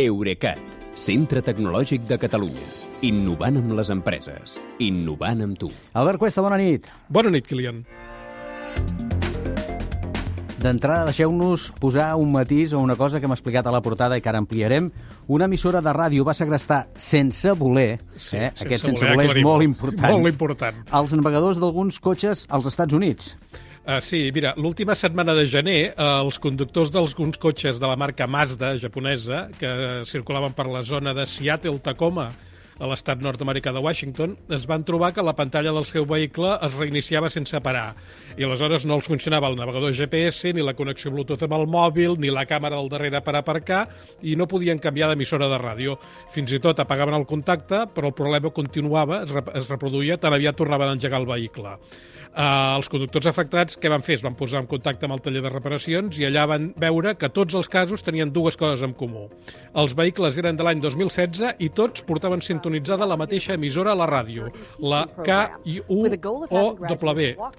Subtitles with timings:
[0.00, 0.56] Eurecat,
[0.96, 2.62] centre tecnològic de Catalunya.
[3.04, 4.54] Innovant amb les empreses.
[4.80, 5.68] Innovant amb tu.
[5.92, 6.86] Albert Cuesta, bona nit.
[7.12, 7.82] Bona nit, Kilian.
[10.62, 14.24] D'entrada, deixeu-nos posar un matís o una cosa que hem explicat a la portada i
[14.24, 14.88] que ara ampliarem.
[15.28, 18.48] Una emissora de ràdio va segrestar sense voler, Sí, eh?
[18.54, 20.80] sense aquest sense voler, voler és molt important, Molt important.
[20.90, 23.34] als navegadors d'alguns cotxes als Estats Units.
[23.82, 28.28] Uh, sí, mira, l'última setmana de gener, uh, els conductors d'alguns cotxes de la marca
[28.30, 29.72] Mazda, japonesa, que
[30.06, 32.28] circulaven per la zona de Seattle-Tacoma,
[32.78, 36.76] a l'estat nord-americà de Washington, es van trobar que la pantalla del seu vehicle es
[36.78, 37.92] reiniciava sense parar.
[38.36, 42.16] I aleshores no els funcionava el navegador GPS, ni la connexió Bluetooth amb el mòbil,
[42.20, 43.84] ni la càmera al darrere per aparcar,
[44.22, 45.98] i no podien canviar d'emissora de ràdio.
[46.32, 50.34] Fins i tot apagaven el contacte, però el problema continuava, es, rep es reproduïa, tan
[50.34, 51.78] aviat tornaven a engegar el vehicle.
[52.32, 54.14] Uh, els conductors afectats què van fer?
[54.16, 57.28] Es van posar en contacte amb el taller de reparacions i allà van veure que
[57.28, 59.26] tots els casos tenien dues coses en comú.
[59.76, 64.06] Els vehicles eren de l'any 2016 i tots portaven sintonitzada la mateixa emissora a la
[64.06, 64.46] ràdio,
[64.78, 66.38] la KIUOW,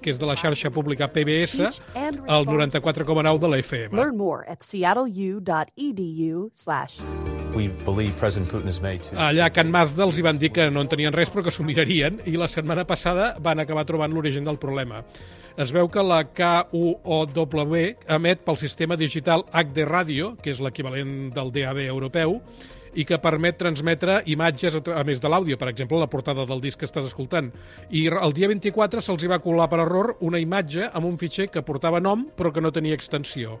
[0.00, 3.96] que és de la xarxa pública PBS, el 94,9 de la FM.
[3.96, 7.00] Learn more at seattleu.edu slash
[7.54, 10.50] we believe President Putin has made to Allà a Can Mazda els hi van dir
[10.50, 13.84] que no en tenien res però que s'ho mirarien i la setmana passada van acabar
[13.86, 15.04] trobant l'origen del problema.
[15.56, 17.76] Es veu que la KUOW
[18.16, 22.40] emet pel sistema digital HD Radio, que és l'equivalent del DAB europeu,
[22.94, 26.62] i que permet transmetre imatges a, a més de l'àudio, per exemple, la portada del
[26.64, 27.50] disc que estàs escoltant.
[27.90, 31.64] I el dia 24 se'ls va colar per error una imatge amb un fitxer que
[31.66, 33.58] portava nom però que no tenia extensió.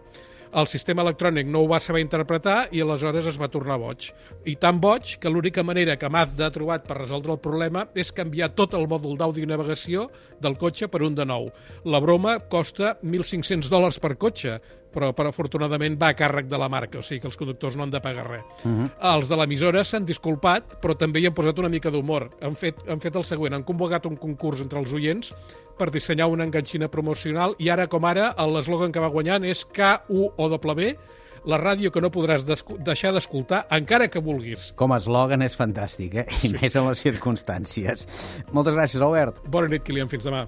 [0.54, 4.04] El sistema electrònic no ho va saber interpretar i aleshores es va tornar boig.
[4.46, 8.14] I tan boig que l'única manera que Mazda ha trobat per resoldre el problema és
[8.14, 10.06] canviar tot el mòdul d'àudio i navegació
[10.44, 11.48] del cotxe per un de nou.
[11.82, 14.60] La broma costa 1.500 dòlars per cotxe,
[14.94, 17.84] però, però afortunadament va a càrrec de la marca, o sigui que els conductors no
[17.84, 18.44] han de pagar res.
[18.64, 18.90] Uh -huh.
[19.14, 22.30] Els de l'emissora s'han disculpat, però també hi han posat una mica d'humor.
[22.40, 25.34] Han, fet, han fet el següent, han convocat un concurs entre els oients
[25.78, 30.96] per dissenyar una enganxina promocional i ara com ara l'eslògan que va guanyant és K-U-O-W,
[31.44, 34.72] la ràdio que no podràs deixar d'escoltar encara que vulguis.
[34.80, 36.26] Com a eslògan és fantàstic, eh?
[36.46, 38.08] I més en les circumstàncies.
[38.52, 39.44] Moltes gràcies, Albert.
[39.46, 40.46] Bona nit, Kilian, fins demà.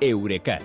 [0.00, 0.64] Eurecat,